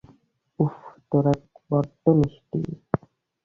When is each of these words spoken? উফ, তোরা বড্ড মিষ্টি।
উফ, 0.59 0.75
তোরা 1.09 1.33
বড্ড 1.69 2.03
মিষ্টি। 2.17 2.59